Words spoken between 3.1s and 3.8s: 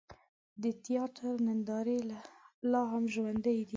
ژوندۍ دي.